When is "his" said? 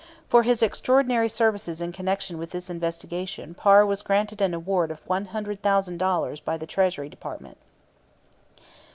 0.41-0.63